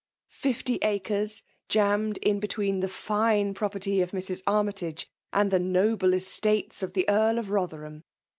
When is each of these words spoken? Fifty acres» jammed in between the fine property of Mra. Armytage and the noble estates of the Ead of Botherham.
Fifty 0.31 0.79
acres» 0.81 1.43
jammed 1.69 2.17
in 2.23 2.39
between 2.39 2.79
the 2.79 2.87
fine 2.87 3.53
property 3.53 4.01
of 4.01 4.09
Mra. 4.13 4.35
Armytage 4.47 5.07
and 5.31 5.51
the 5.51 5.59
noble 5.59 6.15
estates 6.15 6.81
of 6.81 6.93
the 6.93 7.05
Ead 7.07 7.37
of 7.37 7.49
Botherham. 7.49 8.01